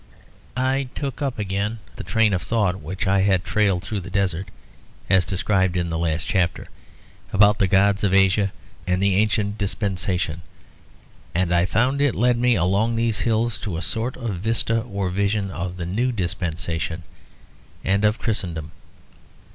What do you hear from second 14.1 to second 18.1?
of vista or vision of the new dispensation and